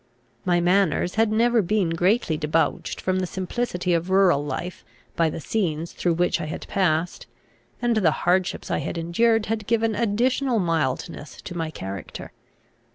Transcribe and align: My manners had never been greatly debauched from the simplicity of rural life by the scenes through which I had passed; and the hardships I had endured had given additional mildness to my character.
My 0.45 0.59
manners 0.59 1.13
had 1.13 1.31
never 1.31 1.61
been 1.61 1.91
greatly 1.91 2.35
debauched 2.35 2.99
from 2.99 3.19
the 3.19 3.27
simplicity 3.27 3.93
of 3.93 4.09
rural 4.09 4.43
life 4.43 4.83
by 5.15 5.29
the 5.29 5.39
scenes 5.39 5.91
through 5.91 6.15
which 6.15 6.41
I 6.41 6.45
had 6.47 6.67
passed; 6.67 7.27
and 7.83 7.97
the 7.97 8.09
hardships 8.25 8.71
I 8.71 8.79
had 8.79 8.97
endured 8.97 9.45
had 9.45 9.67
given 9.67 9.93
additional 9.93 10.57
mildness 10.57 11.39
to 11.43 11.55
my 11.55 11.69
character. 11.69 12.31